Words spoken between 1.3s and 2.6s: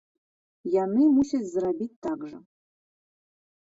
зрабіць так жа.